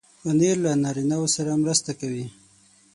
پنېر 0.21 0.55
له 0.65 0.71
نارینو 0.83 1.19
سره 1.35 1.51
مرسته 1.63 1.91
کوي. 1.99 2.25